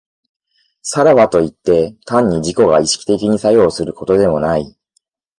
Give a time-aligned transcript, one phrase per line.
[0.81, 4.75] さらばといって、単に自己が意識的に作用することでもない。